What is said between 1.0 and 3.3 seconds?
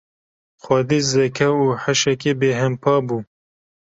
zeka û hişekî bêhempa bû.